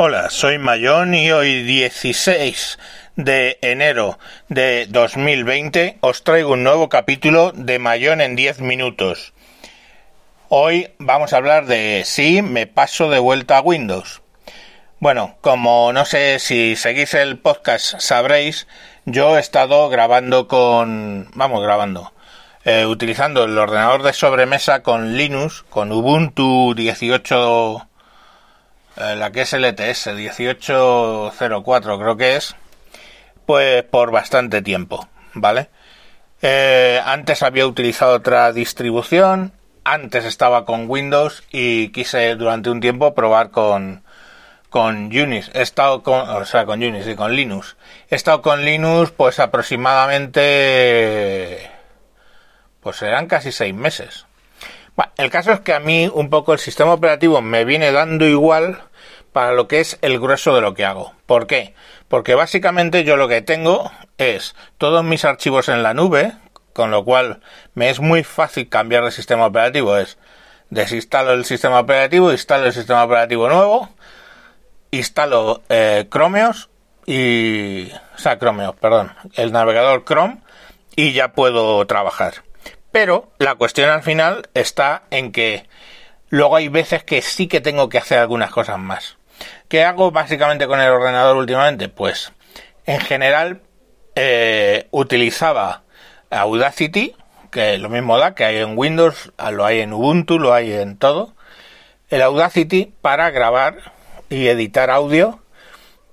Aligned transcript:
Hola, 0.00 0.30
soy 0.30 0.58
Mayón 0.58 1.12
y 1.12 1.32
hoy 1.32 1.64
16 1.64 2.78
de 3.16 3.58
enero 3.62 4.16
de 4.48 4.86
2020 4.88 5.98
os 6.02 6.22
traigo 6.22 6.52
un 6.52 6.62
nuevo 6.62 6.88
capítulo 6.88 7.50
de 7.50 7.80
Mayón 7.80 8.20
en 8.20 8.36
10 8.36 8.60
minutos. 8.60 9.32
Hoy 10.48 10.92
vamos 11.00 11.32
a 11.32 11.38
hablar 11.38 11.66
de 11.66 12.04
si 12.04 12.42
me 12.42 12.68
paso 12.68 13.10
de 13.10 13.18
vuelta 13.18 13.56
a 13.56 13.60
Windows. 13.60 14.22
Bueno, 15.00 15.34
como 15.40 15.92
no 15.92 16.04
sé 16.04 16.38
si 16.38 16.76
seguís 16.76 17.14
el 17.14 17.36
podcast 17.36 17.98
sabréis, 17.98 18.68
yo 19.04 19.36
he 19.36 19.40
estado 19.40 19.88
grabando 19.88 20.46
con... 20.46 21.28
vamos 21.34 21.60
grabando. 21.60 22.12
Eh, 22.64 22.86
utilizando 22.86 23.42
el 23.42 23.58
ordenador 23.58 24.04
de 24.04 24.12
sobremesa 24.12 24.84
con 24.84 25.16
Linux, 25.16 25.64
con 25.68 25.90
Ubuntu 25.90 26.74
18 26.76 27.88
eh, 29.00 29.16
la 29.16 29.30
que 29.30 29.42
es 29.42 29.52
LTS 29.52 30.14
1804 30.14 31.98
creo 31.98 32.16
que 32.16 32.36
es, 32.36 32.56
pues 33.46 33.82
por 33.84 34.10
bastante 34.10 34.62
tiempo, 34.62 35.08
¿vale? 35.34 35.68
Eh, 36.42 37.00
antes 37.04 37.42
había 37.42 37.66
utilizado 37.66 38.14
otra 38.14 38.52
distribución, 38.52 39.52
antes 39.84 40.24
estaba 40.24 40.64
con 40.64 40.88
Windows 40.88 41.42
y 41.50 41.88
quise 41.88 42.34
durante 42.36 42.70
un 42.70 42.80
tiempo 42.80 43.14
probar 43.14 43.50
con 43.50 44.04
con 44.68 45.06
Unix, 45.06 45.50
he 45.54 45.62
estado 45.62 46.02
con, 46.02 46.28
o 46.28 46.44
sea, 46.44 46.66
con 46.66 46.82
Unix 46.82 47.06
y 47.06 47.14
con 47.14 47.34
Linux. 47.34 47.76
He 48.10 48.16
estado 48.16 48.42
con 48.42 48.64
Linux 48.64 49.12
pues 49.12 49.38
aproximadamente 49.40 51.70
pues 52.80 52.96
serán 52.96 53.26
casi 53.26 53.52
seis 53.52 53.74
meses. 53.74 54.26
El 55.16 55.30
caso 55.30 55.52
es 55.52 55.60
que 55.60 55.74
a 55.74 55.80
mí 55.80 56.10
un 56.12 56.28
poco 56.28 56.52
el 56.52 56.58
sistema 56.58 56.92
operativo 56.92 57.40
me 57.40 57.64
viene 57.64 57.92
dando 57.92 58.26
igual 58.26 58.82
para 59.32 59.52
lo 59.52 59.68
que 59.68 59.80
es 59.80 59.98
el 60.02 60.18
grueso 60.18 60.54
de 60.54 60.60
lo 60.60 60.74
que 60.74 60.84
hago. 60.84 61.14
¿Por 61.26 61.46
qué? 61.46 61.74
Porque 62.08 62.34
básicamente 62.34 63.04
yo 63.04 63.16
lo 63.16 63.28
que 63.28 63.42
tengo 63.42 63.90
es 64.16 64.54
todos 64.78 65.04
mis 65.04 65.24
archivos 65.24 65.68
en 65.68 65.82
la 65.82 65.94
nube, 65.94 66.32
con 66.72 66.90
lo 66.90 67.04
cual 67.04 67.40
me 67.74 67.90
es 67.90 68.00
muy 68.00 68.24
fácil 68.24 68.68
cambiar 68.68 69.04
de 69.04 69.10
sistema 69.10 69.46
operativo. 69.46 69.96
Es 69.96 70.18
desinstalo 70.70 71.32
el 71.32 71.44
sistema 71.44 71.80
operativo, 71.80 72.32
instalo 72.32 72.66
el 72.66 72.72
sistema 72.72 73.04
operativo 73.04 73.48
nuevo, 73.48 73.88
instalo 74.90 75.62
eh, 75.68 76.06
Chromeos 76.10 76.70
y... 77.06 77.90
O 78.14 78.18
sea, 78.18 78.38
Chromeos, 78.38 78.74
perdón, 78.76 79.12
el 79.34 79.52
navegador 79.52 80.04
Chrome 80.04 80.38
y 80.96 81.12
ya 81.12 81.32
puedo 81.32 81.86
trabajar. 81.86 82.42
Pero 82.90 83.30
la 83.38 83.54
cuestión 83.54 83.90
al 83.90 84.02
final 84.02 84.48
está 84.54 85.02
en 85.10 85.30
que 85.30 85.68
luego 86.28 86.56
hay 86.56 86.68
veces 86.68 87.04
que 87.04 87.22
sí 87.22 87.46
que 87.46 87.60
tengo 87.60 87.88
que 87.88 87.98
hacer 87.98 88.18
algunas 88.18 88.50
cosas 88.50 88.78
más. 88.78 89.17
¿Qué 89.68 89.84
hago 89.84 90.10
básicamente 90.10 90.66
con 90.66 90.80
el 90.80 90.90
ordenador 90.90 91.36
últimamente? 91.36 91.88
Pues 91.88 92.32
en 92.86 93.00
general 93.00 93.60
eh, 94.14 94.88
utilizaba 94.90 95.82
Audacity, 96.30 97.14
que 97.50 97.78
lo 97.78 97.88
mismo 97.88 98.18
da 98.18 98.34
que 98.34 98.44
hay 98.44 98.56
en 98.58 98.76
Windows, 98.76 99.32
lo 99.52 99.64
hay 99.64 99.80
en 99.80 99.92
Ubuntu, 99.92 100.38
lo 100.38 100.52
hay 100.54 100.72
en 100.72 100.96
todo. 100.96 101.34
El 102.08 102.22
Audacity 102.22 102.92
para 103.00 103.30
grabar 103.30 103.92
y 104.30 104.48
editar 104.48 104.90
audio 104.90 105.40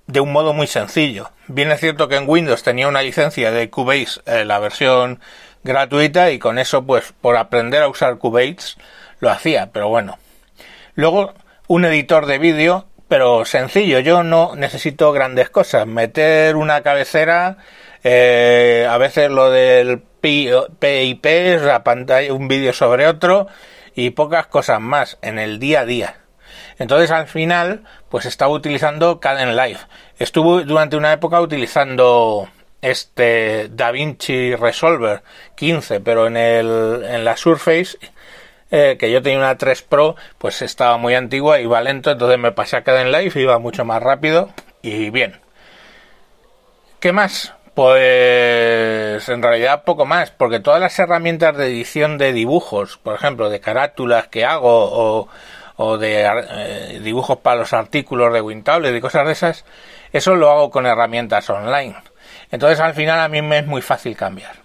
de 0.07 0.19
un 0.19 0.31
modo 0.31 0.53
muy 0.53 0.67
sencillo. 0.67 1.31
Bien 1.47 1.71
es 1.71 1.79
cierto 1.79 2.07
que 2.07 2.15
en 2.15 2.29
Windows 2.29 2.63
tenía 2.63 2.87
una 2.87 3.01
licencia 3.01 3.51
de 3.51 3.69
Cubase, 3.69 4.21
eh, 4.25 4.45
la 4.45 4.59
versión 4.59 5.19
gratuita, 5.63 6.31
y 6.31 6.39
con 6.39 6.59
eso, 6.59 6.85
pues, 6.85 7.13
por 7.21 7.37
aprender 7.37 7.81
a 7.81 7.87
usar 7.87 8.17
Cubase, 8.17 8.75
lo 9.19 9.29
hacía, 9.29 9.71
pero 9.71 9.89
bueno. 9.89 10.17
Luego, 10.93 11.33
un 11.67 11.85
editor 11.85 12.25
de 12.25 12.37
vídeo 12.37 12.87
pero 13.15 13.45
sencillo. 13.45 13.99
Yo 13.99 14.23
no 14.23 14.57
necesito 14.57 15.13
grandes 15.13 15.49
cosas. 15.49 15.87
Meter 15.87 16.57
una 16.57 16.81
cabecera, 16.81 17.55
eh, 18.03 18.85
a 18.89 18.97
veces 18.97 19.31
lo 19.31 19.51
del 19.51 20.01
PIP, 20.19 21.23
la 21.63 21.81
pantalla, 21.85 22.33
un 22.33 22.49
vídeo 22.49 22.73
sobre 22.73 23.07
otro 23.07 23.47
y 23.95 24.09
pocas 24.09 24.47
cosas 24.47 24.81
más 24.81 25.17
en 25.21 25.39
el 25.39 25.59
día 25.59 25.79
a 25.79 25.85
día. 25.85 26.15
Entonces 26.77 27.09
al 27.09 27.27
final, 27.27 27.85
pues 28.09 28.25
estaba 28.25 28.51
utilizando 28.51 29.21
Caden 29.21 29.55
Live. 29.55 29.79
Estuve 30.19 30.65
durante 30.65 30.97
una 30.97 31.13
época 31.13 31.39
utilizando 31.39 32.49
este 32.81 33.69
DaVinci 33.69 34.55
Resolver 34.55 35.23
15, 35.55 36.01
pero 36.01 36.27
en 36.27 36.35
el 36.35 37.01
en 37.07 37.23
la 37.23 37.37
Surface 37.37 37.97
eh, 38.77 38.97
que 38.97 39.09
yo 39.09 39.21
tenía 39.21 39.37
una 39.39 39.57
3 39.57 39.83
Pro, 39.83 40.17
pues 40.37 40.61
estaba 40.61 40.97
muy 40.97 41.15
antigua, 41.15 41.61
iba 41.61 41.79
lento, 41.79 42.11
entonces 42.11 42.37
me 42.37 42.51
pasé 42.51 42.75
a 42.75 42.83
Caden 42.83 43.09
Live, 43.09 43.39
iba 43.39 43.57
mucho 43.57 43.85
más 43.85 44.03
rápido 44.03 44.49
y 44.81 45.11
bien. 45.11 45.39
¿Qué 46.99 47.13
más? 47.13 47.53
Pues 47.73 49.29
en 49.29 49.41
realidad 49.41 49.85
poco 49.85 50.05
más, 50.05 50.31
porque 50.31 50.59
todas 50.59 50.81
las 50.81 50.99
herramientas 50.99 51.55
de 51.55 51.67
edición 51.67 52.17
de 52.17 52.33
dibujos, 52.33 52.97
por 52.97 53.15
ejemplo, 53.15 53.49
de 53.49 53.61
carátulas 53.61 54.27
que 54.27 54.43
hago 54.43 55.29
o, 55.77 55.97
de 55.97 56.25
eh, 56.25 56.99
dibujos 57.01 57.37
para 57.37 57.61
los 57.61 57.71
artículos 57.71 58.33
de 58.33 58.41
Wintable 58.41 58.93
y 58.93 58.99
cosas 58.99 59.25
de 59.25 59.31
esas, 59.31 59.63
eso 60.11 60.35
lo 60.35 60.51
hago 60.51 60.69
con 60.69 60.85
herramientas 60.85 61.49
online. 61.49 61.95
Entonces 62.51 62.81
al 62.81 62.93
final 62.93 63.21
a 63.21 63.29
mí 63.29 63.41
me 63.41 63.59
es 63.59 63.67
muy 63.67 63.81
fácil 63.81 64.17
cambiar. 64.17 64.57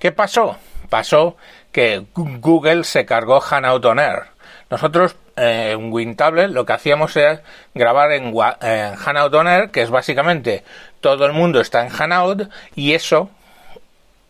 ¿Qué 0.00 0.10
pasó? 0.10 0.56
Pasó 0.88 1.36
que 1.72 2.04
Google 2.14 2.84
se 2.84 3.04
cargó 3.06 3.42
Hanout 3.42 3.84
on 3.84 3.98
Air. 3.98 4.24
Nosotros 4.70 5.16
eh, 5.36 5.72
en 5.72 5.92
WinTablet 5.92 6.50
lo 6.50 6.66
que 6.66 6.74
hacíamos 6.74 7.16
era 7.16 7.42
grabar 7.74 8.12
en, 8.12 8.34
Hanout 8.34 9.34
on 9.34 9.48
Air, 9.48 9.70
que 9.70 9.82
es 9.82 9.90
básicamente 9.90 10.62
todo 11.00 11.26
el 11.26 11.32
mundo 11.32 11.60
está 11.60 11.84
en 11.84 11.92
Hanout 11.92 12.48
y 12.74 12.92
eso, 12.92 13.30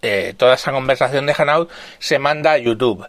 eh, 0.00 0.34
toda 0.36 0.54
esa 0.54 0.72
conversación 0.72 1.26
de 1.26 1.34
Hanout 1.36 1.70
se 1.98 2.18
manda 2.18 2.52
a 2.52 2.58
YouTube 2.58 3.06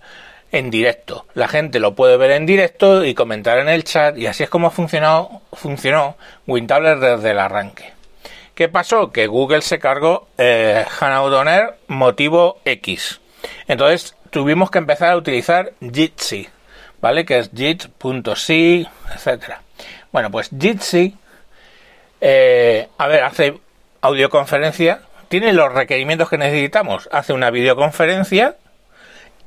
en 0.51 0.69
directo. 0.69 1.25
La 1.33 1.47
gente 1.47 1.79
lo 1.79 1.95
puede 1.95 2.17
ver 2.17 2.31
en 2.31 2.45
directo 2.45 3.03
y 3.05 3.13
comentar 3.13 3.59
en 3.59 3.69
el 3.69 3.83
chat 3.83 4.17
y 4.17 4.27
así 4.27 4.43
es 4.43 4.49
como 4.49 4.71
funcionó, 4.71 5.41
funcionó 5.53 6.17
WinTablet 6.47 6.99
desde 6.99 7.31
el 7.31 7.39
arranque. 7.39 7.93
¿Qué 8.55 8.69
pasó? 8.69 9.11
Que 9.11 9.25
Google 9.25 9.63
se 9.63 9.79
cargó 9.79 10.27
eh, 10.37 10.85
Hanout 10.99 11.33
on 11.33 11.47
Air 11.47 11.75
motivo 11.87 12.59
X. 12.65 13.19
Entonces 13.67 14.15
tuvimos 14.33 14.71
que 14.71 14.79
empezar 14.79 15.11
a 15.11 15.15
utilizar 15.15 15.73
Jitsi, 15.79 16.49
¿vale? 16.99 17.23
Que 17.23 17.37
es 17.37 17.51
jit.si, 17.55 18.87
etcétera. 19.13 19.61
Bueno, 20.11 20.31
pues 20.31 20.49
Jitsi, 20.59 21.15
eh, 22.19 22.89
a 22.97 23.07
ver, 23.07 23.23
hace 23.23 23.59
audioconferencia, 24.01 25.01
tiene 25.29 25.53
los 25.53 25.71
requerimientos 25.71 26.29
que 26.29 26.39
necesitamos, 26.39 27.07
hace 27.11 27.31
una 27.31 27.51
videoconferencia 27.51 28.55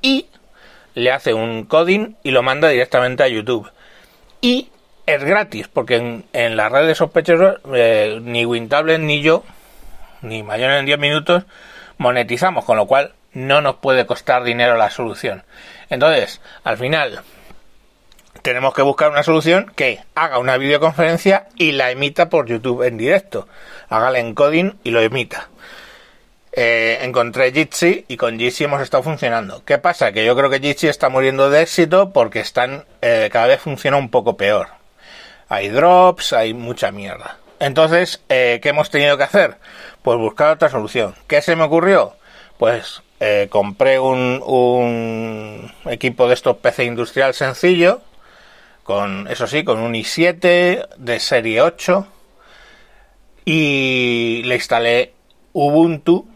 y 0.02 0.26
le 0.94 1.10
hace 1.10 1.34
un 1.34 1.64
coding 1.64 2.14
y 2.22 2.30
lo 2.30 2.44
manda 2.44 2.68
directamente 2.68 3.24
a 3.24 3.28
YouTube. 3.28 3.68
Y 4.40 4.70
es 5.04 5.24
gratis, 5.24 5.66
porque 5.66 6.22
en, 6.32 6.56
las 6.56 6.70
redes 6.70 6.98
sospechosos 6.98 7.56
eh, 7.74 8.20
ni 8.22 8.46
Wintable 8.46 8.98
ni 8.98 9.20
yo, 9.20 9.42
ni 10.22 10.44
mayor 10.44 10.70
en 10.70 10.86
10 10.86 10.98
minutos, 11.00 11.44
monetizamos, 11.98 12.64
con 12.64 12.76
lo 12.76 12.86
cual 12.86 13.15
no 13.36 13.60
nos 13.60 13.76
puede 13.76 14.06
costar 14.06 14.44
dinero 14.44 14.78
la 14.78 14.88
solución. 14.88 15.44
Entonces, 15.90 16.40
al 16.64 16.78
final, 16.78 17.20
tenemos 18.40 18.72
que 18.72 18.80
buscar 18.80 19.10
una 19.10 19.22
solución 19.22 19.70
que 19.76 20.00
haga 20.14 20.38
una 20.38 20.56
videoconferencia 20.56 21.46
y 21.54 21.72
la 21.72 21.90
emita 21.90 22.30
por 22.30 22.46
YouTube 22.46 22.82
en 22.84 22.96
directo. 22.96 23.46
Haga 23.90 24.08
el 24.08 24.16
encoding 24.16 24.78
y 24.84 24.90
lo 24.90 25.02
emita. 25.02 25.50
Eh, 26.52 27.00
encontré 27.02 27.52
Jitsi 27.52 28.06
y 28.08 28.16
con 28.16 28.38
Jitsi 28.38 28.64
hemos 28.64 28.80
estado 28.80 29.02
funcionando. 29.02 29.62
¿Qué 29.66 29.76
pasa? 29.76 30.12
Que 30.12 30.24
yo 30.24 30.34
creo 30.34 30.48
que 30.48 30.60
Jitsi 30.60 30.88
está 30.88 31.10
muriendo 31.10 31.50
de 31.50 31.60
éxito 31.60 32.14
porque 32.14 32.40
están 32.40 32.86
eh, 33.02 33.28
cada 33.30 33.48
vez 33.48 33.60
funciona 33.60 33.98
un 33.98 34.08
poco 34.08 34.38
peor. 34.38 34.68
Hay 35.50 35.68
drops, 35.68 36.32
hay 36.32 36.54
mucha 36.54 36.90
mierda. 36.90 37.36
Entonces, 37.60 38.22
eh, 38.30 38.60
¿qué 38.62 38.70
hemos 38.70 38.88
tenido 38.88 39.18
que 39.18 39.24
hacer? 39.24 39.58
Pues 40.00 40.16
buscar 40.16 40.52
otra 40.52 40.70
solución. 40.70 41.14
¿Qué 41.26 41.42
se 41.42 41.54
me 41.54 41.64
ocurrió? 41.64 42.16
Pues 42.56 43.02
eh, 43.20 43.48
compré 43.50 43.98
un, 43.98 44.42
un, 44.44 45.72
equipo 45.86 46.28
de 46.28 46.34
estos 46.34 46.56
PC 46.58 46.84
industrial 46.84 47.34
sencillo, 47.34 48.02
con 48.82 49.26
eso 49.28 49.46
sí, 49.46 49.64
con 49.64 49.80
un 49.80 49.94
i7 49.94 50.88
de 50.96 51.20
serie 51.20 51.62
8 51.62 52.06
y 53.46 54.42
le 54.44 54.56
instalé 54.56 55.14
Ubuntu. 55.52 56.26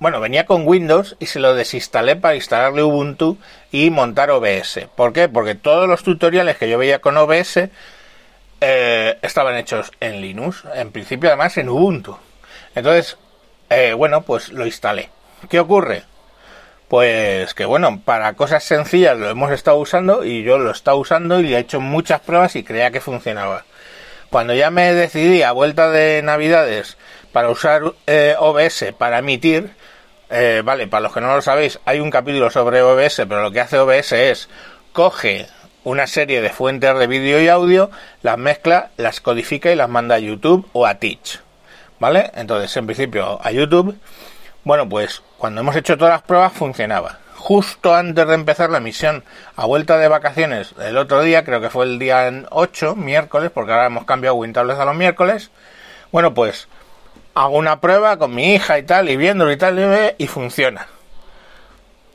Bueno, 0.00 0.20
venía 0.20 0.44
con 0.44 0.66
Windows 0.66 1.16
y 1.18 1.26
se 1.26 1.40
lo 1.40 1.54
desinstalé 1.54 2.16
para 2.16 2.34
instalarle 2.34 2.82
Ubuntu 2.82 3.38
y 3.72 3.90
montar 3.90 4.30
OBS. 4.30 4.86
¿Por 4.94 5.12
qué? 5.12 5.28
Porque 5.28 5.54
todos 5.54 5.88
los 5.88 6.02
tutoriales 6.02 6.56
que 6.58 6.68
yo 6.68 6.78
veía 6.78 7.00
con 7.00 7.16
OBS 7.16 7.70
eh, 8.60 9.18
estaban 9.22 9.56
hechos 9.56 9.92
en 10.00 10.20
Linux, 10.20 10.64
en 10.74 10.92
principio 10.92 11.30
además 11.30 11.56
en 11.56 11.68
Ubuntu. 11.68 12.18
Entonces, 12.74 13.16
eh, 13.70 13.94
bueno, 13.94 14.22
pues 14.22 14.50
lo 14.50 14.66
instalé. 14.66 15.08
¿Qué 15.48 15.60
ocurre? 15.60 16.04
Pues 16.88 17.52
que 17.52 17.66
bueno, 17.66 18.00
para 18.02 18.32
cosas 18.32 18.64
sencillas 18.64 19.18
lo 19.18 19.28
hemos 19.28 19.52
estado 19.52 19.76
usando 19.76 20.24
y 20.24 20.42
yo 20.42 20.58
lo 20.58 20.70
he 20.70 20.72
estado 20.72 20.96
usando 20.96 21.40
y 21.40 21.54
he 21.54 21.58
hecho 21.58 21.80
muchas 21.80 22.20
pruebas 22.20 22.56
y 22.56 22.64
creía 22.64 22.90
que 22.90 23.00
funcionaba. 23.00 23.64
Cuando 24.30 24.54
ya 24.54 24.70
me 24.70 24.94
decidí 24.94 25.42
a 25.42 25.52
vuelta 25.52 25.90
de 25.90 26.22
Navidades 26.22 26.96
para 27.32 27.50
usar 27.50 27.82
eh, 28.06 28.34
OBS 28.38 28.92
para 28.96 29.18
emitir, 29.18 29.70
eh, 30.30 30.62
vale, 30.64 30.86
para 30.86 31.02
los 31.02 31.12
que 31.12 31.20
no 31.20 31.34
lo 31.34 31.42
sabéis, 31.42 31.78
hay 31.84 32.00
un 32.00 32.10
capítulo 32.10 32.50
sobre 32.50 32.82
OBS, 32.82 33.16
pero 33.28 33.42
lo 33.42 33.50
que 33.50 33.60
hace 33.60 33.78
OBS 33.78 34.12
es 34.12 34.48
coge 34.92 35.46
una 35.84 36.06
serie 36.06 36.40
de 36.40 36.50
fuentes 36.50 36.98
de 36.98 37.06
vídeo 37.06 37.40
y 37.40 37.48
audio, 37.48 37.90
las 38.22 38.36
mezcla, 38.36 38.90
las 38.96 39.20
codifica 39.20 39.70
y 39.70 39.76
las 39.76 39.88
manda 39.88 40.16
a 40.16 40.18
YouTube 40.18 40.68
o 40.72 40.86
a 40.86 40.96
Teach. 40.96 41.40
¿Vale? 41.98 42.30
Entonces, 42.34 42.76
en 42.76 42.86
principio, 42.86 43.40
a 43.42 43.50
YouTube. 43.50 43.98
Bueno, 44.68 44.86
pues 44.86 45.22
cuando 45.38 45.62
hemos 45.62 45.76
hecho 45.76 45.96
todas 45.96 46.12
las 46.12 46.20
pruebas 46.20 46.52
funcionaba. 46.52 47.20
Justo 47.36 47.94
antes 47.94 48.28
de 48.28 48.34
empezar 48.34 48.68
la 48.68 48.80
misión 48.80 49.24
a 49.56 49.64
vuelta 49.64 49.96
de 49.96 50.08
vacaciones 50.08 50.74
el 50.78 50.98
otro 50.98 51.22
día, 51.22 51.42
creo 51.42 51.62
que 51.62 51.70
fue 51.70 51.86
el 51.86 51.98
día 51.98 52.30
8, 52.50 52.94
miércoles, 52.94 53.50
porque 53.50 53.72
ahora 53.72 53.86
hemos 53.86 54.04
cambiado 54.04 54.36
WinTables 54.36 54.78
a 54.78 54.84
los 54.84 54.94
miércoles. 54.94 55.50
Bueno, 56.12 56.34
pues 56.34 56.68
hago 57.34 57.56
una 57.56 57.80
prueba 57.80 58.18
con 58.18 58.34
mi 58.34 58.52
hija 58.52 58.78
y 58.78 58.82
tal, 58.82 59.08
y 59.08 59.16
viéndolo 59.16 59.52
y 59.52 59.56
tal, 59.56 60.14
y 60.18 60.26
funciona 60.26 60.86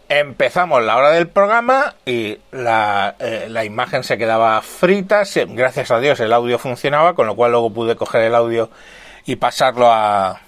empezamos 0.09 0.83
la 0.83 0.95
hora 0.95 1.09
del 1.09 1.27
programa 1.27 1.95
y 2.05 2.37
la, 2.51 3.15
eh, 3.17 3.47
la, 3.49 3.65
imagen 3.65 4.03
se 4.03 4.19
quedaba 4.19 4.61
frita. 4.61 5.23
Gracias 5.47 5.89
a 5.89 5.99
Dios 5.99 6.19
el 6.19 6.31
audio 6.31 6.59
funcionaba, 6.59 7.15
con 7.15 7.25
lo 7.25 7.35
cual 7.35 7.49
luego 7.49 7.73
pude 7.73 7.95
coger 7.95 8.21
el 8.21 8.35
audio 8.35 8.69
y 9.25 9.37
pasarlo 9.37 9.91
a, 9.91 10.39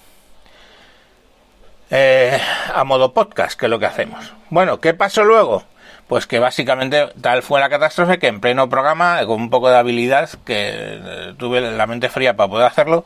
eh, 1.90 2.40
a 2.74 2.84
modo 2.84 3.12
podcast, 3.12 3.58
que 3.58 3.66
es 3.66 3.70
lo 3.70 3.78
que 3.78 3.86
hacemos. 3.86 4.32
Bueno, 4.50 4.80
¿qué 4.80 4.94
pasó 4.94 5.24
luego? 5.24 5.64
Pues 6.08 6.26
que 6.26 6.38
básicamente 6.38 7.08
tal 7.20 7.42
fue 7.42 7.60
la 7.60 7.68
catástrofe 7.68 8.18
que 8.18 8.28
en 8.28 8.40
pleno 8.40 8.68
programa, 8.68 9.24
con 9.26 9.40
un 9.40 9.50
poco 9.50 9.70
de 9.70 9.76
habilidad, 9.76 10.30
que 10.44 10.70
eh, 10.72 11.34
tuve 11.38 11.60
la 11.60 11.86
mente 11.86 12.08
fría 12.08 12.36
para 12.36 12.48
poder 12.48 12.66
hacerlo, 12.66 13.04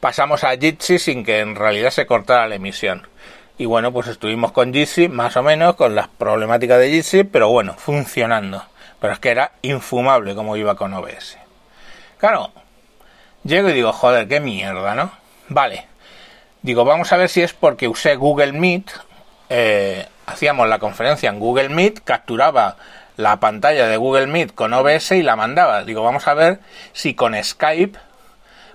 pasamos 0.00 0.44
a 0.44 0.56
Jitsi 0.56 0.98
sin 0.98 1.24
que 1.24 1.40
en 1.40 1.56
realidad 1.56 1.90
se 1.90 2.06
cortara 2.06 2.48
la 2.48 2.56
emisión. 2.56 3.06
Y 3.56 3.66
bueno, 3.66 3.92
pues 3.92 4.08
estuvimos 4.08 4.52
con 4.52 4.72
Jitsi, 4.72 5.08
más 5.08 5.36
o 5.36 5.42
menos, 5.42 5.76
con 5.76 5.94
las 5.94 6.08
problemáticas 6.08 6.78
de 6.80 6.90
Jitsi, 6.90 7.24
pero 7.24 7.48
bueno, 7.48 7.74
funcionando. 7.74 8.64
Pero 9.00 9.12
es 9.12 9.18
que 9.18 9.30
era 9.30 9.52
infumable 9.62 10.34
como 10.34 10.56
iba 10.56 10.74
con 10.74 10.92
OBS. 10.94 11.38
Claro, 12.18 12.52
llego 13.44 13.68
y 13.68 13.74
digo, 13.74 13.92
joder, 13.92 14.26
qué 14.26 14.40
mierda, 14.40 14.94
¿no? 14.94 15.10
Vale. 15.48 15.93
Digo, 16.64 16.86
vamos 16.86 17.12
a 17.12 17.18
ver 17.18 17.28
si 17.28 17.42
es 17.42 17.52
porque 17.52 17.88
usé 17.88 18.16
Google 18.16 18.54
Meet. 18.54 18.90
Eh, 19.50 20.06
hacíamos 20.24 20.66
la 20.66 20.78
conferencia 20.78 21.28
en 21.28 21.38
Google 21.38 21.68
Meet, 21.68 22.02
capturaba 22.02 22.78
la 23.18 23.38
pantalla 23.38 23.86
de 23.86 23.98
Google 23.98 24.28
Meet 24.28 24.54
con 24.54 24.72
OBS 24.72 25.10
y 25.12 25.22
la 25.22 25.36
mandaba. 25.36 25.84
Digo, 25.84 26.02
vamos 26.02 26.26
a 26.26 26.32
ver 26.32 26.60
si 26.94 27.12
con 27.12 27.34
Skype, 27.34 27.98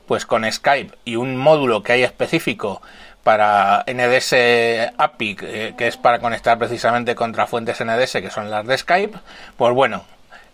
pues 0.05 0.27
con 0.27 0.49
Skype 0.51 0.99
y 1.03 1.15
un 1.15 1.35
módulo 1.35 1.81
que 1.81 1.93
hay 1.93 2.03
específico 2.03 2.79
para 3.23 3.83
NDS 3.87 4.93
API, 4.95 5.35
que 5.35 5.87
es 5.87 5.97
para 5.97 6.19
conectar 6.19 6.59
precisamente 6.59 7.15
contra 7.15 7.47
fuentes 7.47 7.83
NDS, 7.83 8.11
que 8.21 8.29
son 8.29 8.51
las 8.51 8.67
de 8.67 8.77
Skype, 8.77 9.17
pues 9.57 9.73
bueno, 9.73 10.03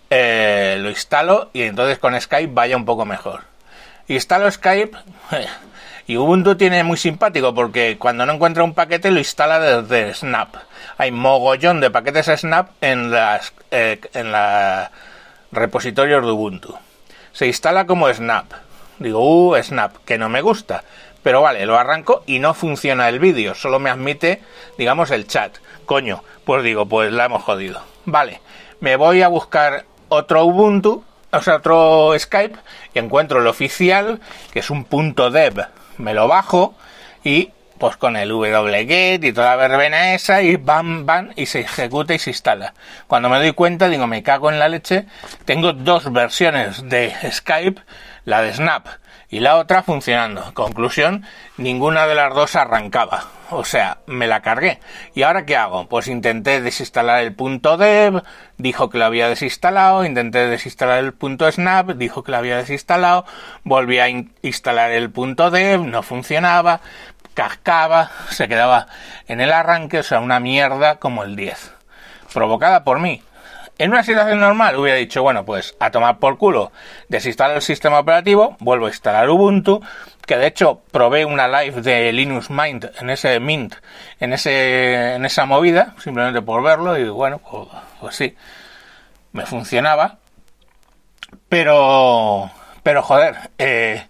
eh, 0.10 0.78
lo 0.80 0.90
instalo 0.90 1.50
y 1.52 1.64
entonces 1.64 2.00
con 2.00 2.20
Skype 2.20 2.54
vaya 2.54 2.78
un 2.78 2.86
poco 2.86 3.04
mejor. 3.04 3.42
Instalo 4.08 4.50
Skype 4.50 4.98
y 6.08 6.18
Ubuntu 6.18 6.56
tiene 6.56 6.84
muy 6.84 6.98
simpático 6.98 7.54
porque 7.54 7.98
cuando 7.98 8.26
no 8.26 8.34
encuentra 8.34 8.64
un 8.64 8.74
paquete 8.74 9.12
lo 9.12 9.20
instala 9.20 9.60
desde 9.60 10.14
Snap. 10.14 10.56
Hay 10.98 11.12
mogollón 11.12 11.82
de 11.82 11.90
paquetes 11.90 12.28
Snap 12.28 12.70
en 12.82 13.12
las 13.12 13.54
eh, 13.72 14.00
en 14.14 14.32
la 14.32 14.92
repositorios 15.52 16.24
de 16.24 16.32
Ubuntu. 16.32 16.78
Se 17.32 17.48
instala 17.48 17.86
como 17.86 18.12
Snap. 18.14 18.46
Digo, 19.00 19.20
uh, 19.20 19.62
Snap, 19.62 19.98
que 20.06 20.18
no 20.18 20.30
me 20.30 20.42
gusta. 20.42 20.84
Pero 21.26 21.42
vale, 21.42 21.66
lo 21.66 21.78
arranco 21.78 22.24
y 22.28 22.38
no 22.38 22.54
funciona 22.54 23.10
el 23.10 23.18
vídeo, 23.18 23.56
solo 23.56 23.80
me 23.80 23.90
admite, 23.90 24.44
digamos, 24.78 25.10
el 25.10 25.28
chat. 25.28 25.58
Coño, 25.88 26.24
pues 26.46 26.64
digo, 26.64 26.86
pues 26.86 27.12
la 27.12 27.26
hemos 27.26 27.44
jodido. 27.44 27.82
Vale, 28.06 28.42
me 28.80 28.96
voy 28.96 29.24
a 29.24 29.28
buscar 29.28 29.86
otro 30.10 30.46
Ubuntu, 30.46 31.04
o 31.32 31.42
sea, 31.42 31.56
otro 31.56 32.14
Skype, 32.18 32.60
y 32.94 33.00
encuentro 33.00 33.40
el 33.40 33.48
oficial, 33.48 34.22
que 34.54 34.60
es 34.60 34.70
un 34.70 34.86
punto 34.86 35.32
dev. 35.32 35.66
Me 35.98 36.14
lo 36.14 36.28
bajo 36.28 36.76
y 37.24 37.52
pues 37.78 37.98
con 37.98 38.16
el 38.16 38.32
wget 38.32 39.24
y 39.24 39.34
toda 39.34 39.52
la 39.52 39.56
verbena 39.56 40.14
esa 40.14 40.42
y 40.42 40.56
bam 40.56 41.06
bam 41.06 41.32
y 41.36 41.46
se 41.46 41.62
ejecuta 41.62 42.14
y 42.14 42.20
se 42.20 42.30
instala. 42.30 42.74
Cuando 43.08 43.30
me 43.30 43.38
doy 43.38 43.52
cuenta 43.52 43.90
digo 43.90 44.08
me 44.08 44.24
cago 44.24 44.50
en 44.50 44.60
la 44.60 44.70
leche, 44.70 45.06
tengo 45.46 45.74
dos 45.74 46.12
versiones 46.12 46.88
de 46.90 47.14
Skype, 47.32 47.82
la 48.24 48.42
de 48.42 48.54
Snap 48.54 48.88
y 49.30 49.40
la 49.40 49.58
otra 49.58 49.84
funcionando. 49.84 50.54
Conclusión, 50.54 51.26
ninguna 51.58 52.08
de 52.08 52.16
las 52.16 52.34
dos 52.34 52.56
arrancaba. 52.56 53.26
O 53.52 53.64
sea, 53.64 54.00
me 54.08 54.28
la 54.28 54.42
cargué. 54.42 54.80
¿Y 55.14 55.24
ahora 55.24 55.46
qué 55.46 55.56
hago? 55.56 55.88
Pues 55.88 56.08
intenté 56.08 56.62
desinstalar 56.62 57.22
el 57.22 57.34
punto 57.34 57.78
dev, 57.78 58.24
dijo 58.58 58.90
que 58.90 58.98
lo 58.98 59.06
había 59.06 59.30
desinstalado, 59.30 60.06
intenté 60.06 60.48
desinstalar 60.48 61.04
el 61.04 61.14
punto 61.14 61.52
snap, 61.52 61.90
dijo 61.92 62.24
que 62.24 62.32
lo 62.32 62.38
había 62.38 62.58
desinstalado, 62.58 63.26
volví 63.64 64.00
a 64.00 64.10
instalar 64.10 64.92
el 64.92 65.12
punto 65.12 65.52
dev, 65.52 65.82
no 65.82 66.02
funcionaba, 66.02 66.82
cascaba, 67.34 68.10
se 68.30 68.48
quedaba 68.48 68.88
en 69.28 69.42
el 69.42 69.52
arranque, 69.52 70.00
o 70.00 70.04
sea, 70.04 70.20
una 70.20 70.40
mierda 70.40 70.96
como 70.96 71.24
el 71.24 71.36
10. 71.36 71.74
Provocada 72.34 72.84
por 72.84 73.00
mí. 73.00 73.22
En 73.78 73.92
una 73.92 74.04
situación 74.04 74.40
normal 74.40 74.78
hubiera 74.78 74.98
dicho, 74.98 75.22
bueno, 75.22 75.44
pues 75.44 75.76
a 75.80 75.92
tomar 75.92 76.20
por 76.20 76.38
culo, 76.38 76.72
desinstalar 77.10 77.58
el 77.58 77.62
sistema 77.62 78.00
operativo, 78.00 78.56
vuelvo 78.60 78.86
a 78.86 78.90
instalar 78.90 79.30
Ubuntu, 79.30 79.82
que 80.26 80.38
de 80.38 80.48
hecho 80.48 80.82
probé 80.92 81.26
una 81.26 81.48
live 81.50 81.82
de 81.82 82.14
Linux 82.14 82.50
Mint 82.50 82.86
en 83.02 83.10
ese 83.10 83.38
Mint, 83.42 83.76
en 84.22 84.32
ese 84.32 85.16
en 85.16 85.26
esa 85.26 85.46
movida, 85.46 85.94
simplemente 86.02 86.42
por 86.42 86.64
verlo 86.64 86.98
y 86.98 87.10
bueno, 87.10 87.40
pues, 87.40 87.68
pues 88.00 88.16
sí, 88.16 88.36
me 89.34 89.46
funcionaba. 89.46 90.20
Pero 91.50 92.50
pero 92.82 93.04
joder, 93.04 93.36
eh, 93.58 94.08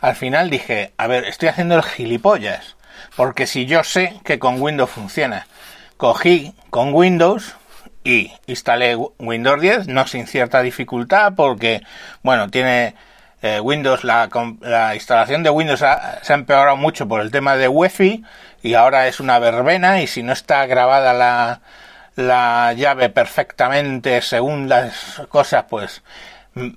al 0.00 0.14
final 0.14 0.48
dije, 0.48 0.92
a 0.96 1.08
ver, 1.08 1.24
estoy 1.24 1.48
haciendo 1.48 1.74
el 1.74 1.82
gilipollas, 1.82 2.76
porque 3.16 3.48
si 3.48 3.66
yo 3.66 3.82
sé 3.82 4.20
que 4.24 4.38
con 4.38 4.62
Windows 4.62 4.90
funciona, 4.90 5.48
cogí 5.96 6.54
con 6.70 6.94
Windows 6.94 7.56
y 8.04 8.32
instalé 8.46 8.96
Windows 9.18 9.60
10, 9.60 9.88
no 9.88 10.06
sin 10.06 10.26
cierta 10.26 10.62
dificultad, 10.62 11.34
porque, 11.36 11.82
bueno, 12.22 12.50
tiene 12.50 12.94
eh, 13.42 13.60
Windows, 13.60 14.04
la, 14.04 14.28
la, 14.60 14.94
instalación 14.94 15.42
de 15.42 15.50
Windows 15.50 15.80
se 15.80 16.32
ha 16.32 16.36
empeorado 16.36 16.76
mucho 16.76 17.06
por 17.06 17.20
el 17.20 17.30
tema 17.30 17.56
de 17.56 17.68
Wi-Fi 17.68 18.24
y 18.62 18.74
ahora 18.74 19.06
es 19.06 19.20
una 19.20 19.38
verbena 19.38 20.02
y 20.02 20.06
si 20.06 20.22
no 20.22 20.32
está 20.32 20.66
grabada 20.66 21.12
la, 21.12 21.60
la 22.16 22.72
llave 22.72 23.10
perfectamente 23.10 24.20
según 24.22 24.68
las 24.68 25.22
cosas, 25.28 25.66
pues 25.68 26.02
mm, 26.54 26.70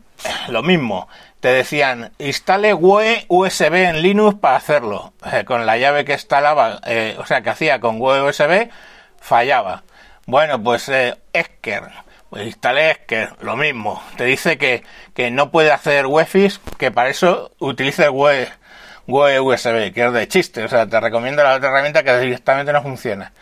lo 0.50 0.62
mismo. 0.64 1.08
Te 1.40 1.48
decían, 1.48 2.12
instale 2.20 2.76
WE 2.76 3.26
USB 3.28 3.74
en 3.74 4.04
Linux 4.04 4.38
para 4.40 4.58
hacerlo. 4.58 5.14
Eh, 5.34 5.44
con 5.44 5.66
la 5.66 5.78
llave 5.78 6.06
que 6.06 6.14
instalaba, 6.14 6.80
eh, 6.86 7.16
o 7.18 7.26
sea, 7.26 7.42
que 7.42 7.50
hacía 7.50 7.80
con 7.80 8.00
WE 8.00 8.22
USB, 8.22 8.70
fallaba. 9.20 9.82
Bueno, 10.26 10.62
pues 10.64 10.88
eh, 10.90 11.16
Esker, 11.34 11.84
pues 12.30 12.46
instalé 12.46 12.92
Esker, 12.92 13.34
lo 13.42 13.56
mismo. 13.58 14.02
Te 14.18 14.26
dice 14.26 14.58
que, 14.58 14.84
que 15.14 15.32
no 15.32 15.52
puede 15.52 15.72
hacer 15.72 16.06
UEFI, 16.06 16.50
que 16.78 16.92
para 16.92 17.10
eso 17.10 17.52
utilice 17.60 18.10
WE, 18.10 18.48
USB, 19.08 19.92
que 19.94 20.06
es 20.06 20.14
de 20.14 20.28
chiste. 20.28 20.64
O 20.64 20.68
sea, 20.68 20.88
te 20.88 21.00
recomiendo 21.00 21.44
la 21.44 21.56
otra 21.56 21.70
herramienta 21.70 22.04
que 22.04 22.18
directamente 22.20 22.72
no 22.72 22.82
funciona. 22.84 23.34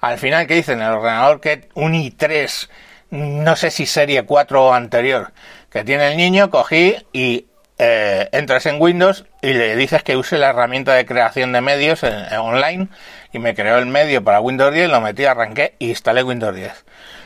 Al 0.00 0.18
final, 0.18 0.46
¿qué 0.46 0.54
dicen? 0.54 0.80
El 0.80 0.92
ordenador 0.92 1.40
que 1.40 1.68
un 1.74 1.94
i3, 1.94 2.68
no 3.10 3.56
sé 3.56 3.70
si 3.70 3.84
serie 3.84 4.22
4 4.22 4.66
o 4.66 4.72
anterior, 4.72 5.32
que 5.70 5.84
tiene 5.84 6.12
el 6.12 6.16
niño, 6.16 6.50
cogí 6.50 6.96
y 7.12 7.46
eh, 7.78 8.28
entras 8.32 8.66
en 8.66 8.80
Windows 8.80 9.24
y 9.40 9.52
le 9.52 9.76
dices 9.76 10.02
que 10.02 10.16
use 10.16 10.38
la 10.38 10.50
herramienta 10.50 10.94
de 10.94 11.06
creación 11.06 11.52
de 11.52 11.60
medios 11.60 12.02
online 12.02 12.88
y 13.32 13.38
me 13.38 13.54
creó 13.54 13.78
el 13.78 13.86
medio 13.86 14.22
para 14.24 14.40
Windows 14.40 14.74
10, 14.74 14.90
lo 14.90 15.00
metí, 15.00 15.24
arranqué 15.24 15.74
e 15.78 15.86
instalé 15.86 16.22
Windows 16.22 16.54
10. 16.54 16.84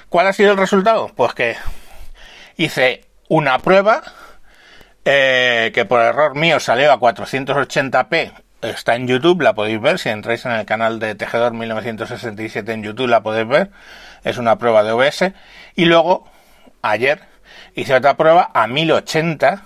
¿Cuál 0.09 0.26
ha 0.26 0.32
sido 0.32 0.52
el 0.52 0.59
resultado? 0.59 1.11
Pues 1.14 1.32
que 1.35 1.56
hice 2.56 3.04
una 3.28 3.59
prueba 3.59 4.02
eh, 5.04 5.73
que 5.75 5.85
por 5.85 6.00
error 6.00 6.37
mío 6.37 6.61
salió 6.61 6.92
a 6.92 7.00
480p. 7.00 8.32
Está 8.62 8.94
en 8.94 9.09
YouTube, 9.09 9.40
la 9.40 9.54
podéis 9.54 9.80
ver. 9.80 9.99
Si 9.99 10.09
entráis 10.09 10.44
en 10.44 10.52
el 10.52 10.64
canal 10.64 11.00
de 11.00 11.14
Tejedor 11.14 11.52
1967 11.52 12.73
en 12.73 12.82
YouTube, 12.82 13.09
la 13.09 13.23
podéis 13.23 13.49
ver. 13.49 13.71
Es 14.23 14.38
una 14.38 14.59
prueba 14.59 14.85
de 14.85 14.92
OBS. 14.92 15.32
Y 15.75 15.87
luego, 15.87 16.30
ayer, 16.82 17.23
hice 17.75 17.94
otra 17.94 18.16
prueba 18.16 18.50
a 18.54 18.68
1080, 18.68 19.64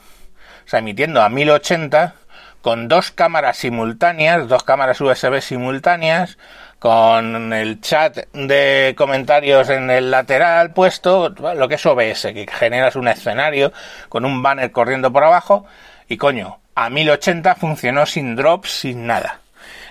sea, 0.69 0.81
emitiendo 0.81 1.23
a 1.23 1.29
1080 1.29 2.15
con 2.63 2.89
dos 2.89 3.13
cámaras 3.13 3.59
simultáneas, 3.59 4.49
dos 4.49 4.65
cámaras 4.65 5.01
USB 5.01 5.41
simultáneas, 5.41 6.37
con 6.79 7.53
el 7.53 7.81
chat 7.81 8.17
de 8.33 8.95
comentarios 8.99 9.71
en 9.71 9.91
el 9.91 10.11
lateral 10.11 10.73
puesto, 10.73 11.29
lo 11.29 11.69
que 11.69 11.77
es 11.77 11.87
OBS, 11.87 12.23
que 12.35 12.47
generas 12.51 12.97
un 12.97 13.09
escenario 13.09 13.73
con 14.09 14.25
un 14.25 14.43
banner 14.43 14.73
corriendo 14.73 15.13
por 15.13 15.25
abajo 15.25 15.67
Y 16.09 16.17
coño, 16.17 16.59
a 16.75 16.91
1080 16.91 17.55
funcionó 17.55 18.05
sin 18.05 18.37
drops, 18.37 18.71
sin 18.71 19.07
nada. 19.07 19.41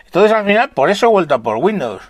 Entonces 0.06 0.32
al 0.32 0.46
final, 0.46 0.70
por 0.70 0.90
eso 0.90 1.08
he 1.08 1.10
vuelto 1.10 1.36
a 1.36 1.40
por 1.40 1.58
Windows. 1.58 2.02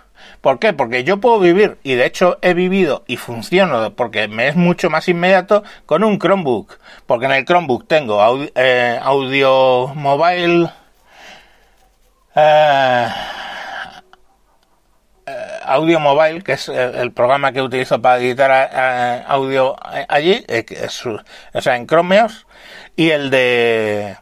¿Por 0.46 0.60
qué? 0.60 0.72
Porque 0.72 1.02
yo 1.02 1.16
puedo 1.16 1.40
vivir, 1.40 1.76
y 1.82 1.96
de 1.96 2.06
hecho 2.06 2.38
he 2.40 2.54
vivido 2.54 3.02
y 3.08 3.16
funciono, 3.16 3.96
porque 3.96 4.28
me 4.28 4.46
es 4.46 4.54
mucho 4.54 4.88
más 4.90 5.08
inmediato, 5.08 5.64
con 5.86 6.04
un 6.04 6.20
Chromebook. 6.20 6.78
Porque 7.04 7.26
en 7.26 7.32
el 7.32 7.44
Chromebook 7.44 7.88
tengo 7.88 8.22
audio, 8.22 8.48
eh, 8.54 8.96
audio 9.02 9.88
mobile, 9.96 10.70
eh, 12.36 13.08
eh, 15.26 15.48
audio 15.64 15.98
mobile, 15.98 16.42
que 16.42 16.52
es 16.52 16.68
el, 16.68 17.10
programa 17.10 17.50
que 17.50 17.60
utilizo 17.60 18.00
para 18.00 18.18
editar 18.18 19.24
audio 19.26 19.74
allí, 20.08 20.46
o 21.54 21.60
sea, 21.60 21.74
en 21.74 21.88
Chromeos, 21.88 22.46
y 22.94 23.10
el 23.10 23.30
de 23.30 24.16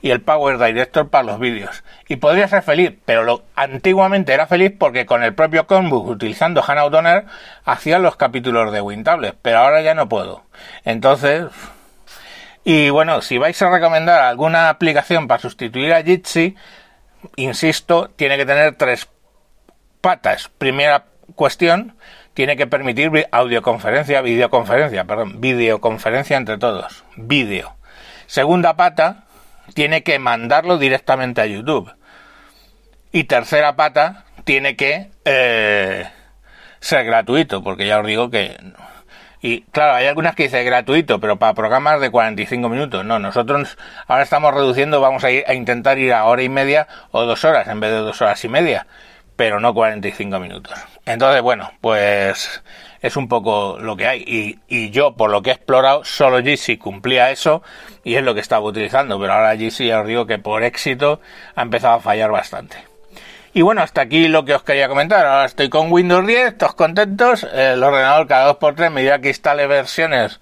y 0.00 0.10
el 0.10 0.20
Power 0.20 0.58
Director 0.58 1.08
para 1.08 1.24
los 1.24 1.38
vídeos. 1.38 1.84
Y 2.08 2.16
podría 2.16 2.48
ser 2.48 2.62
feliz, 2.62 2.92
pero 3.04 3.24
lo, 3.24 3.44
antiguamente 3.54 4.32
era 4.32 4.46
feliz 4.46 4.72
porque 4.78 5.06
con 5.06 5.22
el 5.22 5.34
propio 5.34 5.64
Chromebook, 5.64 6.08
utilizando 6.08 6.62
HANA 6.66 6.82
Autoner, 6.82 7.24
hacía 7.64 7.98
los 7.98 8.16
capítulos 8.16 8.72
de 8.72 8.80
WinTablet, 8.80 9.36
pero 9.40 9.58
ahora 9.58 9.80
ya 9.82 9.94
no 9.94 10.08
puedo. 10.08 10.42
Entonces, 10.84 11.46
y 12.64 12.90
bueno, 12.90 13.22
si 13.22 13.38
vais 13.38 13.60
a 13.62 13.70
recomendar 13.70 14.20
alguna 14.22 14.68
aplicación 14.68 15.28
para 15.28 15.40
sustituir 15.40 15.94
a 15.94 16.02
Jitsi, 16.02 16.56
insisto, 17.36 18.10
tiene 18.16 18.36
que 18.36 18.46
tener 18.46 18.74
tres 18.74 19.08
patas. 20.00 20.50
Primera 20.58 21.04
cuestión, 21.34 21.96
tiene 22.36 22.56
que 22.56 22.66
permitir 22.66 23.10
audioconferencia, 23.32 24.20
videoconferencia, 24.20 25.04
perdón, 25.04 25.40
videoconferencia 25.40 26.36
entre 26.36 26.58
todos, 26.58 27.04
vídeo. 27.16 27.76
Segunda 28.26 28.76
pata, 28.76 29.25
tiene 29.74 30.02
que 30.02 30.18
mandarlo 30.18 30.78
directamente 30.78 31.40
a 31.40 31.46
YouTube. 31.46 31.92
Y 33.12 33.24
tercera 33.24 33.76
pata, 33.76 34.24
tiene 34.44 34.76
que 34.76 35.10
eh, 35.24 36.08
ser 36.80 37.04
gratuito, 37.04 37.62
porque 37.62 37.86
ya 37.86 38.00
os 38.00 38.06
digo 38.06 38.30
que... 38.30 38.56
Y 39.42 39.62
claro, 39.62 39.94
hay 39.94 40.06
algunas 40.06 40.34
que 40.34 40.44
dice 40.44 40.64
gratuito, 40.64 41.20
pero 41.20 41.36
para 41.36 41.54
programas 41.54 42.00
de 42.00 42.10
45 42.10 42.68
minutos. 42.68 43.04
No, 43.04 43.18
nosotros 43.18 43.76
ahora 44.06 44.22
estamos 44.22 44.52
reduciendo, 44.52 45.00
vamos 45.00 45.24
a, 45.24 45.30
ir, 45.30 45.44
a 45.46 45.54
intentar 45.54 45.98
ir 45.98 46.12
a 46.12 46.24
hora 46.24 46.42
y 46.42 46.48
media 46.48 46.88
o 47.10 47.22
dos 47.22 47.44
horas 47.44 47.68
en 47.68 47.78
vez 47.78 47.90
de 47.90 47.98
dos 47.98 48.20
horas 48.22 48.44
y 48.44 48.48
media, 48.48 48.86
pero 49.36 49.60
no 49.60 49.72
45 49.74 50.40
minutos. 50.40 50.74
Entonces, 51.04 51.42
bueno, 51.42 51.70
pues 51.80 52.62
es 53.02 53.16
un 53.16 53.28
poco 53.28 53.78
lo 53.80 53.96
que 53.96 54.06
hay. 54.06 54.24
Y, 54.26 54.58
y 54.68 54.90
yo, 54.90 55.14
por 55.14 55.30
lo 55.30 55.42
que 55.42 55.50
he 55.50 55.54
explorado, 55.54 56.04
solo 56.04 56.38
GC 56.38 56.78
cumplía 56.78 57.30
eso 57.30 57.62
y 58.04 58.14
es 58.16 58.22
lo 58.22 58.34
que 58.34 58.40
estaba 58.40 58.64
utilizando. 58.64 59.18
Pero 59.18 59.32
ahora 59.32 59.56
GC 59.56 59.86
ya 59.86 60.00
os 60.00 60.06
digo 60.06 60.26
que 60.26 60.38
por 60.38 60.62
éxito 60.62 61.20
ha 61.54 61.62
empezado 61.62 61.94
a 61.94 62.00
fallar 62.00 62.30
bastante. 62.30 62.76
Y 63.56 63.62
bueno, 63.62 63.80
hasta 63.80 64.02
aquí 64.02 64.28
lo 64.28 64.44
que 64.44 64.54
os 64.54 64.62
quería 64.62 64.86
comentar. 64.86 65.24
Ahora 65.24 65.46
estoy 65.46 65.70
con 65.70 65.90
Windows 65.90 66.26
10, 66.26 66.58
todos 66.58 66.74
contentos. 66.74 67.42
El 67.54 67.82
ordenador 67.82 68.26
cada 68.26 68.54
2x3 68.54 68.90
me 68.90 69.00
dirá 69.00 69.18
que 69.20 69.28
instale 69.28 69.66
versiones 69.66 70.40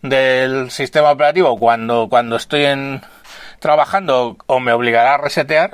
del 0.00 0.70
sistema 0.70 1.10
operativo 1.10 1.58
cuando, 1.58 2.08
cuando 2.08 2.36
estoy 2.36 3.00
trabajando 3.58 4.36
o 4.46 4.60
me 4.60 4.72
obligará 4.72 5.14
a 5.14 5.18
resetear 5.18 5.72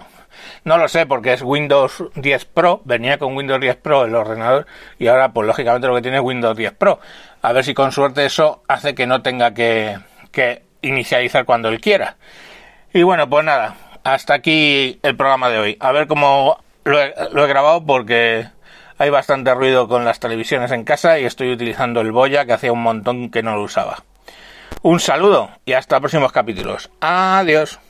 no 0.69 0.77
lo 0.77 0.87
sé 0.87 1.07
porque 1.07 1.33
es 1.33 1.43
Windows 1.43 2.05
10 2.15 2.45
Pro, 2.45 2.83
venía 2.85 3.19
con 3.19 3.35
Windows 3.35 3.61
10 3.61 3.77
Pro 3.77 4.05
el 4.05 4.15
ordenador 4.15 4.67
y 4.99 5.09
ahora 5.09 5.33
pues 5.33 5.47
lógicamente 5.47 5.89
lo 5.89 5.95
que 5.95 6.03
tiene 6.03 6.19
es 6.19 6.23
Windows 6.23 6.57
10 6.57 6.73
Pro. 6.75 7.01
A 7.41 7.53
ver 7.53 7.65
si 7.65 7.75
con 7.75 7.91
suerte 7.91 8.27
eso 8.27 8.63
hace 8.69 8.95
que 8.95 9.07
no 9.07 9.23
tenga 9.23 9.55
que, 9.55 9.99
que 10.31 10.63
inicializar 10.83 11.47
cuando 11.47 11.71
él 11.71 11.81
quiera. 11.81 12.17
Y 12.93 13.03
bueno, 13.03 13.29
pues 13.29 13.45
nada, 13.45 13.77
hasta 14.05 14.35
aquí 14.35 15.01
el 15.03 15.17
programa 15.17 15.49
de 15.49 15.59
hoy. 15.59 15.77
A 15.81 15.91
ver 15.91 16.07
cómo 16.07 16.63
lo 16.85 17.01
he, 17.01 17.15
lo 17.33 17.45
he 17.45 17.49
grabado 17.49 17.85
porque 17.85 18.47
hay 18.99 19.11
bastante 19.11 19.55
ruido 19.55 19.89
con 19.89 20.05
las 20.05 20.21
televisiones 20.21 20.71
en 20.71 20.85
casa 20.85 21.19
y 21.19 21.25
estoy 21.25 21.51
utilizando 21.51 22.03
el 22.03 22.13
Boya 22.13 22.45
que 22.45 22.53
hacía 22.53 22.73
un 22.73 22.83
montón 22.83 23.31
que 23.31 23.43
no 23.43 23.57
lo 23.57 23.63
usaba. 23.63 24.05
Un 24.83 25.01
saludo 25.01 25.51
y 25.65 25.73
hasta 25.73 25.99
próximos 25.99 26.31
capítulos. 26.31 26.91
Adiós. 27.01 27.81